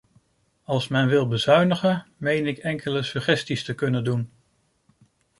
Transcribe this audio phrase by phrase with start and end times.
[0.63, 4.31] Als men wil bezuinigen, meen ik enkele suggesties te kunnen doen.